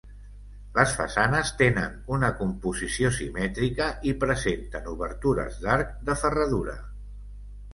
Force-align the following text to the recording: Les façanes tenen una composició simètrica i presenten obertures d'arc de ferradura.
Les 0.77 0.93
façanes 0.99 1.51
tenen 1.59 1.99
una 2.15 2.31
composició 2.39 3.11
simètrica 3.17 3.91
i 4.13 4.15
presenten 4.25 4.89
obertures 4.95 5.61
d'arc 5.67 5.93
de 6.09 6.17
ferradura. 6.25 6.79